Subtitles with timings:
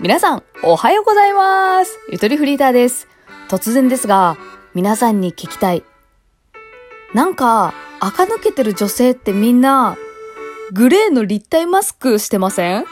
[0.00, 1.98] 皆さん、おはようございます。
[2.12, 3.08] ゆとりフリーターです。
[3.48, 4.36] 突然ですが、
[4.72, 5.82] 皆さんに聞きたい。
[7.14, 9.96] なんか、垢抜けてる女性ってみんな、
[10.72, 12.84] グレーの立体マスクしてません？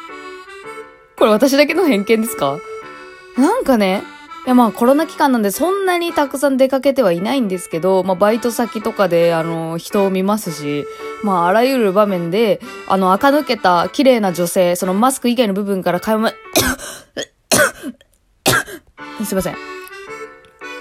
[1.17, 2.59] これ私だけの偏見ですか？
[3.39, 4.03] なんかね、
[4.45, 10.85] いやまあコロナ期間なんでそんなにたくさん出かけてはいないんですけど、まあバイト先とかであの人を見ますし、
[11.23, 16.33] まああらゆる場面で、あの垢抜けた綺麗な女性、そのマスク以外の部分から会話、
[19.27, 19.57] すいません。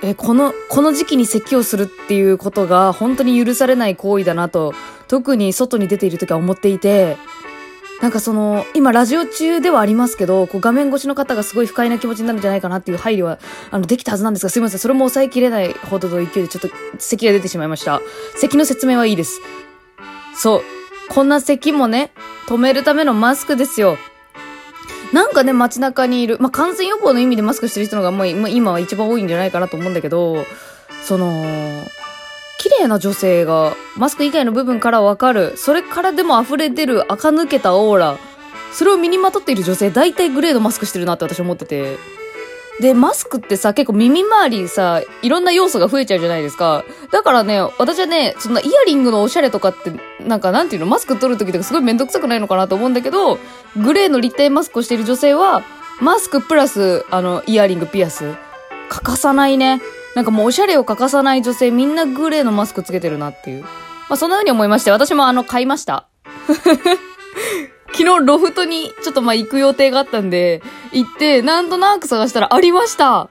[0.03, 4.73] え、この、この時期に咳をするっていうことが本当に許されない行為だなと、
[5.07, 7.17] 特に外に出ている時は思っていて、
[8.01, 13.39] なんかその、今ラジオ中ではありますけど、こう画面越しの方がすごい不快な気持ちになるんじゃないかなっていう配慮は、
[13.71, 14.79] あの、できたはずなんですが、すいません。
[14.79, 18.01] それも抑えきれないほどの勢いでちょっと咳が出てしまいました。
[18.35, 19.39] 咳の説明はいいです。
[20.35, 20.61] そう。
[21.09, 22.11] こんな咳もね、
[22.47, 23.97] 止めるためのマスクですよ。
[25.15, 30.45] なんかね、街中にいる、まあ、感染予防の意味でマスクしてる人のがもう今は一番多いんじゃないかなと思うんだけど、
[31.03, 31.85] その、
[32.57, 38.17] 綺麗な女性がマスク以外の部分からわかる、それからでも溢れ出る垢抜けたオーラ、
[38.73, 41.97] それを身にまとっている女性、大体グレードマスクしてるなって私思ってて。
[42.81, 46.83] で、マスクってさ、結構耳周りさ、いろんな要素が増えちゃうじゃないですか。
[47.11, 53.39] だからね、私はね、そんなイヤリングのおしゃれとかって、なんかなんていうの、マスク取るときとかすごいめんどくさくないのかなと思うんだけど、
[53.77, 55.63] グレーの立体マスクをしている女性は、
[56.01, 58.35] マスクプラス、あの、イヤリング、ピアス、
[58.89, 59.81] 欠かさないね。
[60.15, 63.63] なんかもうおしゃれを欠かさない女性、みんなグレーのマスクつけてるなっていう。
[63.63, 63.69] ま
[64.09, 66.07] あ、そんな風に思いまして、私もあの、買いました。
[67.95, 70.61] 昨日ロフトにちょっとまあ行く予定があったんで、
[70.95, 73.29] 行って、なんとなく探したらありました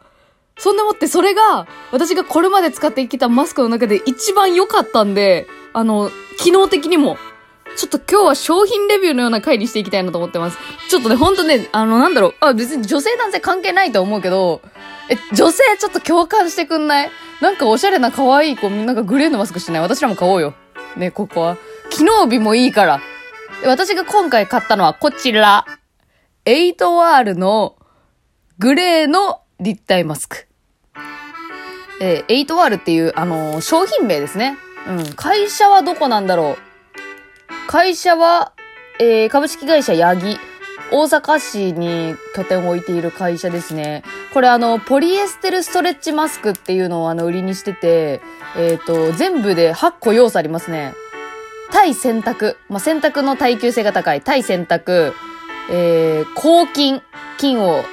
[0.56, 7.18] そんでもってそれが、私がこれまで使ってきたマスクの中で一番良かったんで、あの、機能的にも。
[7.76, 10.58] ちょっと今日は商品レビューのような回にしていきたいなと思ってます。
[10.88, 14.60] ちょっとね、ほんとね、あの、なんだろう、あ、別に女性男性関係ないと思うけど、
[15.10, 17.10] え、女性ちょっと共感してくんない？
[17.40, 19.82] なんかおしゃれな可愛い子、なんかグレーのマスクしてない？
[19.82, 20.54] 私らも買おうよ。
[20.96, 21.56] ね、ここは。
[21.90, 23.00] 機能日もいいから。
[23.66, 25.66] 私が今回買ったのはこちら。
[26.46, 27.76] 8R の
[28.58, 30.46] グレーの立体マスク。
[32.02, 34.58] えー 8R っていう、あのー商品名ですね。
[34.86, 35.14] うん。
[35.14, 37.70] 会社はどこなんだろう。
[37.70, 38.52] 会社は、
[39.00, 40.36] えー株式会社ヤギ。
[40.92, 44.02] 大阪市に拠点を置いている会社ですね。
[44.34, 48.20] これあの、ポリエステルストレッチマスクっていうのをあの、売りにしてて、
[48.56, 50.92] えっ、と、全部で8個要素ありますね。
[51.72, 52.56] 対洗濯。
[52.68, 54.20] まあ、洗濯の耐久性が高い。
[54.20, 55.14] 対洗濯。
[55.70, 57.02] えー、抗菌。
[57.38, 57.84] 菌を、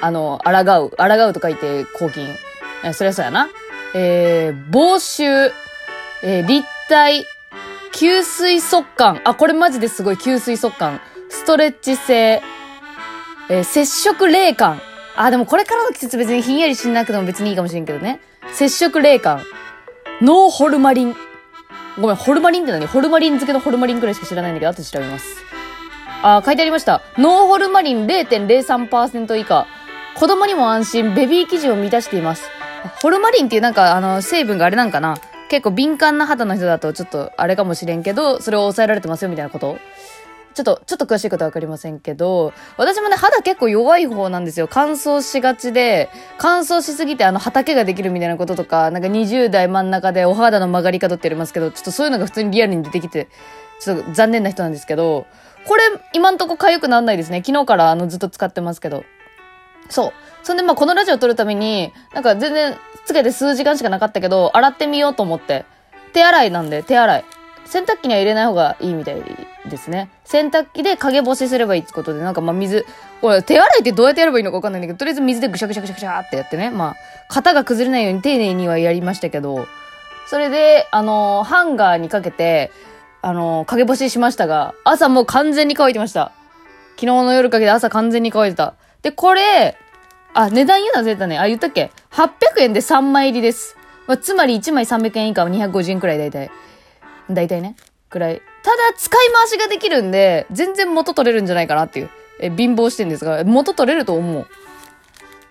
[0.00, 0.50] あの、抗
[0.86, 0.90] う。
[0.96, 2.28] 抗うと書いて、抗菌。
[2.84, 3.48] えそりゃそうやな。
[3.94, 5.24] えー、防臭。
[6.22, 7.24] えー、立体。
[7.92, 9.20] 吸水速乾。
[9.24, 10.16] あ、これマジですごい。
[10.16, 11.00] 吸水速乾。
[11.28, 12.42] ストレッチ性。
[13.48, 14.80] えー接触冷感。
[15.16, 18.20] あ、でもこれからの季節別にひんやりしなくても別にいいかもしれんけどね。
[18.52, 19.42] 接触冷感。
[20.22, 21.16] ノーホルマリン。
[22.00, 22.86] ごめん、ホルマリンって何？
[22.86, 25.36] ホルマリン漬けのホルマリンくらいしか知らないんだけど、後で調べます。
[26.22, 27.00] あ、書いてありました。
[27.16, 29.66] ノーホルマリン0.03%以下。
[30.16, 32.50] 子供にも安心、ベビー生地を満たしています。
[33.02, 35.16] ホルマリンっていうなんか、あの、成分があれなんかな
[35.48, 39.78] 結構敏感な肌の人だとちょっとあれかもしれんけど、それを抑えられてますよみたいなこと
[40.52, 44.68] ちょっと、ちょっと詳しいことはわかりませんけど、私もね、肌結構弱い方なんですよ。
[44.70, 53.28] 乾燥しがちで、乾燥しすぎてあの畑ができるみたいなこととか、なんか20代真ん中でお肌の曲がり角ってありますけど、ちょっとそういうのが普通にリアルに出てきて、
[53.80, 55.26] ちょっと残念な人なんですけど、
[55.66, 55.82] これ
[56.12, 57.42] 今んとこ痒くならないですね。
[57.44, 59.04] 昨日からあのずっと使ってますけど。
[59.88, 60.12] そう。
[60.42, 65.64] そんでまあこのラジオ撮るために、なんか全然つけて数時間しかなかったけど、洗ってみようと思って。
[66.12, 67.24] 手洗いなんで手洗い。
[67.66, 69.22] 洗濯機には入れない方がいいみたい
[69.68, 70.10] ですね。
[70.24, 72.84] 洗濯機で陰干しすればいいってことで、なんかまあ水、
[73.20, 76.70] これ手洗いってどうやってやればいいのかわかんないんだけど、とりあえず水でぐしゃぐしゃぐしゃぐしゃってやってね。
[76.70, 76.96] まあ、
[77.32, 79.66] 型が崩れないように丁寧にはやりましたけど、
[80.26, 82.72] それで、あのーハンガーにかけて、
[83.22, 86.32] あの陰干ししましたが、朝もう完全に乾いてました。
[86.96, 88.74] 昨日の夜かけて朝完全に乾いてた。
[89.02, 89.76] で、これ、
[90.34, 91.38] あ、値段言うの忘れたね。
[91.38, 93.76] あ、言ったっけ ?800 円で3枚入りです。
[94.06, 96.50] まあ、つまり1枚300円以下は250円くらい大体。
[97.30, 97.76] 大体ね。
[98.08, 98.42] くらい。
[98.62, 102.10] ただ、使い回しができるんで、全然元取れるんじゃないかなっていう。
[102.40, 104.46] え、貧乏してんですが、元取れると思う。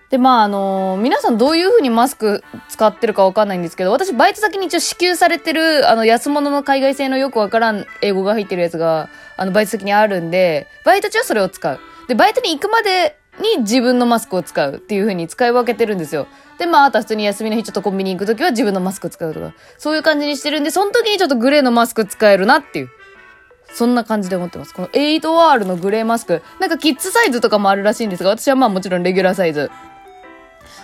[0.10, 11.80] で、まあ、あのー皆さんどういう風にマスク使ってるかわかんないんですけど、私、バイト先に一応支給されてる、あの、安物の海外製のよくわからん英語が入ってるやつが、あの、バイト先にあるんで、バイト中はそれを使う。
[12.08, 16.28] で、バイトに行くまでに自分のマスクを使うっていう風に使い分けてるんですよ。
[16.58, 22.90] で、まあ、あとは普通に休みの日ちょっとコンビニ行くときは自分のマスク使うとか、そういう感じにしてるんで、その時にちょっとグレーのマスク使えるなっていう。
[23.72, 24.74] そんな感じで思ってます。
[24.74, 26.42] この 8R のグレーマスク。
[26.60, 29.70] なんかキッズサイズとかもあるらしいんですが、私はまあもちろんレギュラーサイズ。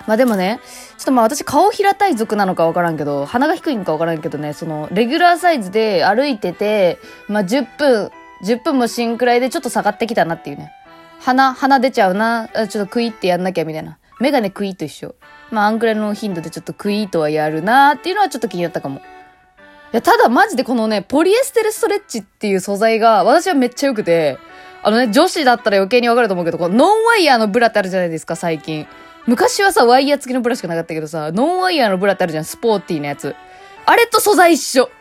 [0.08, 0.60] まあでもね、
[0.98, 8.12] ちょっとまあ私顔平たい族なのかわからんけど、鼻が低いんかわからんけどね、その、レギュラーサイズで歩いてて、まあ10分、
[8.44, 10.72] 10分もしんくらいでちょっと下がってきたなっていうね。
[11.20, 13.98] 鼻、鼻出ちゃうな、ちょっとクイってやんなきゃみたいな。
[14.20, 15.16] メガネクイと一緒。
[15.52, 19.00] まああんくらいの頻度でちょっとクイとはやるなっていうのはちょっと気になったかも。
[19.00, 19.02] い
[19.92, 24.38] や、ただマジでこのね、ポリエステルストレッチっていう素材が私はめっちゃ良くて、
[24.88, 28.86] あのね、女子だったら余計にわかると思うけど、このノンワイヤーのブラってあるじゃないですか、最近。
[29.26, 33.36] 昔はさ、ワイヤー付きのブラしかなかったけどさ、ノンワイヤーのブラってあるじゃん、スポーティーなやつ。
[33.88, 34.92] あれと素材一緒。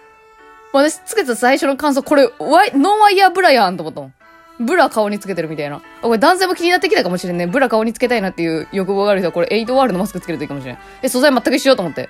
[0.72, 4.14] 私つけた最初の感想、これ、ワイ、ノンワイヤーブラやんと思ったもん。
[4.58, 5.76] ブラ顔につけてるみたいな。
[5.76, 7.46] あ、これ男性も気になってきたかもしれんね。
[7.46, 10.78] ブラ顔につけたいなっていう欲望がある人は、これ 8R のマスクつけるといいかもしれん。
[11.02, 12.08] え、素材全く一緒と思って。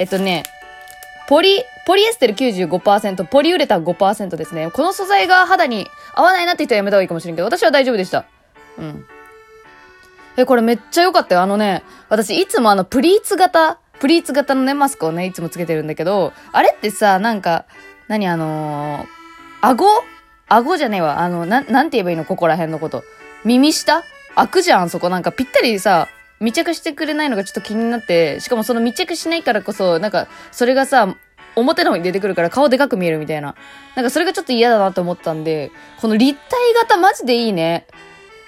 [0.00, 0.42] えっとね、
[1.28, 4.70] ポリ、ポリエステル95%、ポリウレタン5%ですね。
[4.70, 8.24] この素材が肌に合わないなって人はやめた方がいいかもしれんけど、私は大丈夫でした。
[8.78, 9.04] うん。
[10.38, 11.42] え、これめっちゃ良かったよ。
[11.42, 17.66] あのね、私いつもあのプリーツ型、プリーツ型のね、マスクをね、いつもつけてるんだけど、あれってさ、なんか、
[18.08, 19.06] 何あのー、
[19.60, 19.84] 顎？
[20.48, 21.20] 顎じゃねえわ。
[21.20, 22.24] あの、ななんて言えばいいの？
[22.24, 23.04] ここら辺のこと。
[23.44, 24.02] 耳下？
[24.34, 25.10] 開くじゃん、そこ。
[25.10, 26.08] なんかぴったりさ、
[26.40, 31.16] 密着してくれないのがちょっと気になって、しかもその密着しないからこそ、なんか、それがさ、
[31.56, 33.54] 表の方に出てくるから顔でかく見えるみたいな。
[33.96, 37.86] なんかそれがちょっと嫌だなと思ったんで、この立体型マジでいいね。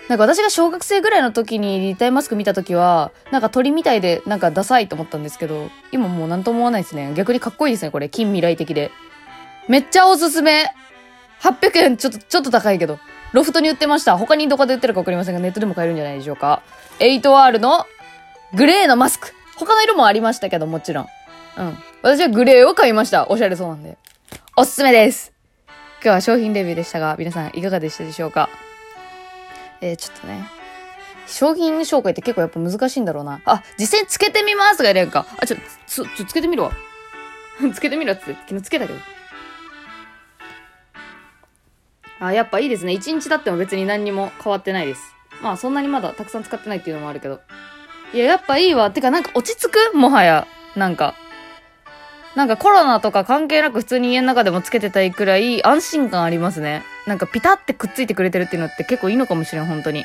[0.09, 7.13] なんか私が小学生ぐらいの時に立体マスク見た時は、なんか鳥みたいでなんかダサいと思ったんですけど、今もうなんとも思わないですね。
[7.15, 8.09] 逆にかっこいいですね、これ。
[8.09, 8.91] 近未来的で。
[9.69, 10.67] めっちゃおすすめ
[11.43, 12.99] !800 円、ちょっと、ちょっと高いけど。
[13.33, 14.19] ロフトに売ってました。
[14.19, 16.63] 他にどこで売ってるかわかりませんが、ネットでも買えるんじゃないでしょうか。
[16.99, 17.87] 8R の
[18.55, 19.33] グレーのマスク。
[19.57, 21.07] 他の色もありましたけど、もちろん。
[21.59, 21.79] うん。
[22.03, 23.29] 私はグレーを買いました。
[23.29, 23.97] おしゃれそうなんで。
[24.57, 25.33] おすすめです。
[26.03, 28.49] 今日は商品レビューでしたが、皆さんいかがでしたでしょうか？
[29.81, 30.45] えー、ちょっとね。
[31.27, 33.41] 商品紹介って結構やっぱ難しいんだろうな。
[33.45, 35.27] あ、実際につけてみますとかやれんか。
[35.39, 35.57] あ、ちょ、
[35.87, 36.73] つ、ちょ、つけてみるわ。
[37.73, 38.99] つけてみるって昨日つけたけど。
[42.21, 42.93] あ、やっぱいいですね。
[42.93, 45.15] 1日経っても別に何にも変わってないです。
[45.43, 47.41] まあそんなにまだたくさん使ってないっていうのもあるけど。
[48.13, 48.91] いや、やっぱいいわ。
[48.91, 49.97] てかなんか落ち着く？
[49.97, 50.47] もはや。
[50.77, 51.15] なんか。
[52.37, 56.83] なんかコロナとか関係なく普通に家の中でもつけてたいくらい安心感ありますね。
[57.07, 60.05] なんかピタってくっついてくれてるっていうのって結構いいのかもしれん、本当に。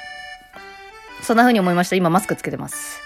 [1.21, 1.95] そんな風に思いました。
[1.95, 2.99] 今マスクつけてます。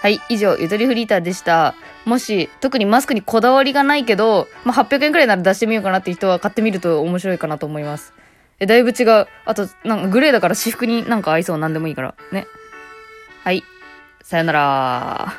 [0.00, 1.74] はい、以上、ゆとりフリーターでした。
[2.04, 8.12] もし、特にマスクにこだわりがないけど、まあ、800円くらいなら出してみようかなって人は買ってみると面白いかなと思います。
[8.62, 9.26] え、だいぶ違う。
[9.44, 12.14] あと、なんかグレーだから私服になんか合いそうなんでもいいから。
[12.30, 12.46] ね。
[13.42, 13.64] はい。
[14.22, 15.32] さよなら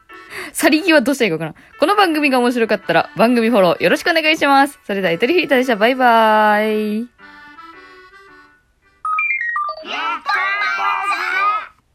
[0.54, 1.54] 去り際どうしたらいいかな。
[1.78, 4.80] この番組が面白かったら番組フォローよろしくお願いします。
[4.86, 5.76] それでは、ゆとりフリーターでした。
[5.76, 7.11] バイバーイ。